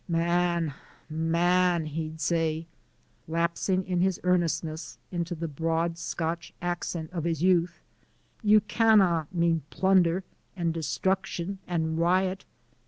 "Man, 0.07 0.73
man," 1.11 1.85
he'd 1.85 2.19
say, 2.19 2.65
lapsing 3.27 3.85
in 3.85 4.01
his 4.01 4.19
earnestness 4.23 4.97
into 5.11 5.35
the 5.35 5.47
broad 5.47 5.95
Scotch 5.99 6.55
accent 6.59 7.11
of 7.13 7.23
his 7.23 7.43
youth, 7.43 7.83
"you 8.41 8.61
canna' 8.61 9.27
mean 9.31 9.61
plunder, 9.69 10.23
and 10.57 10.73
destruction, 10.73 11.59
and 11.67 11.99
riot! 11.99 12.45